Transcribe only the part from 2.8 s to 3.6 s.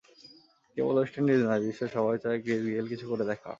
কিছু করে দেখাক।